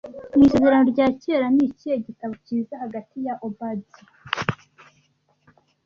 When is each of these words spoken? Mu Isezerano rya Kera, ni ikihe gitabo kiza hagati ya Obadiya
Mu 0.35 0.41
Isezerano 0.47 0.85
rya 0.93 1.07
Kera, 1.21 1.47
ni 1.55 1.63
ikihe 1.67 1.95
gitabo 2.05 2.33
kiza 2.45 2.75
hagati 2.83 3.17
ya 3.27 3.33
Obadiya 3.47 4.03